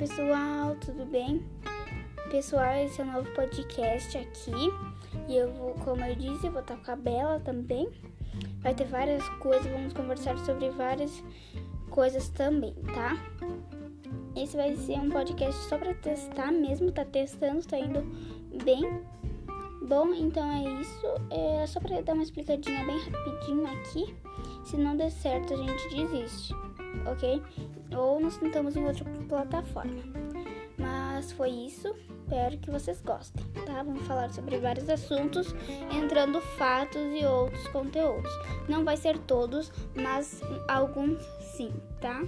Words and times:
pessoal, 0.00 0.74
tudo 0.76 1.04
bem? 1.04 1.44
Pessoal, 2.30 2.72
esse 2.76 3.02
é 3.02 3.04
o 3.04 3.06
um 3.06 3.12
novo 3.12 3.30
podcast 3.32 4.16
aqui. 4.16 4.72
E 5.28 5.36
eu 5.36 5.52
vou, 5.52 5.74
como 5.74 6.02
eu 6.02 6.14
disse, 6.14 6.46
eu 6.46 6.52
vou 6.52 6.62
estar 6.62 6.78
com 6.78 6.90
a 6.90 6.96
Bela 6.96 7.38
também. 7.40 7.86
Vai 8.62 8.74
ter 8.74 8.86
várias 8.86 9.22
coisas, 9.40 9.70
vamos 9.70 9.92
conversar 9.92 10.38
sobre 10.38 10.70
várias 10.70 11.22
coisas 11.90 12.30
também, 12.30 12.72
tá? 12.94 13.14
Esse 14.34 14.56
vai 14.56 14.74
ser 14.74 14.94
um 14.94 15.10
podcast 15.10 15.68
só 15.68 15.76
para 15.76 15.92
testar 15.92 16.50
mesmo, 16.50 16.90
tá 16.90 17.04
testando, 17.04 17.62
tá 17.66 17.78
indo 17.78 18.00
bem. 18.64 19.02
Bom, 19.86 20.14
então 20.14 20.50
é 20.50 20.80
isso. 20.80 21.06
É 21.30 21.66
só 21.66 21.78
para 21.78 22.00
dar 22.00 22.14
uma 22.14 22.22
explicadinha 22.22 22.86
bem 22.86 22.98
rapidinho 23.00 23.66
aqui. 23.66 24.16
Se 24.70 24.76
não 24.76 24.96
der 24.96 25.10
certo, 25.10 25.52
a 25.52 25.56
gente 25.56 25.88
desiste, 25.88 26.54
ok? 27.04 27.42
Ou 27.92 28.20
nós 28.20 28.36
tentamos 28.36 28.76
em 28.76 28.86
outra 28.86 29.04
plataforma. 29.28 30.00
Mas 30.78 31.32
foi 31.32 31.50
isso. 31.50 31.92
Espero 32.22 32.56
que 32.56 32.70
vocês 32.70 33.02
gostem, 33.02 33.44
tá? 33.66 33.82
Vamos 33.82 34.06
falar 34.06 34.30
sobre 34.30 34.58
vários 34.58 34.88
assuntos, 34.88 35.52
entrando 35.92 36.40
fatos 36.40 37.02
e 37.20 37.26
outros 37.26 37.66
conteúdos. 37.66 38.30
Não 38.68 38.84
vai 38.84 38.96
ser 38.96 39.18
todos, 39.18 39.72
mas 39.96 40.40
alguns 40.68 41.20
sim, 41.40 41.72
tá? 42.00 42.22